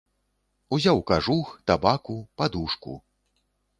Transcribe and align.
Узяў 0.77 1.03
кажух, 1.11 1.51
табаку, 1.73 2.17
падушку. 2.43 2.99